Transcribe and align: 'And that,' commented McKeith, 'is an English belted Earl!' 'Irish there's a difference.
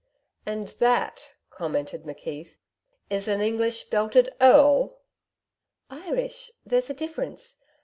'And 0.47 0.67
that,' 0.79 1.35
commented 1.51 2.05
McKeith, 2.05 2.55
'is 3.11 3.27
an 3.27 3.39
English 3.39 3.83
belted 3.83 4.33
Earl!' 4.41 4.97
'Irish 5.91 6.49
there's 6.65 6.89
a 6.89 6.95
difference. 6.95 7.59